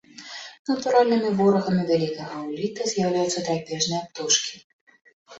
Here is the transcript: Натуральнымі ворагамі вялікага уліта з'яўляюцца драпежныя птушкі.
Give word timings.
Натуральнымі 0.67 1.29
ворагамі 1.41 1.83
вялікага 1.91 2.37
уліта 2.51 2.81
з'яўляюцца 2.93 3.43
драпежныя 3.49 4.01
птушкі. 4.07 4.55